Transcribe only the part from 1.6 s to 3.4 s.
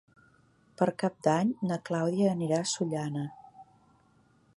na Clàudia anirà a Sollana.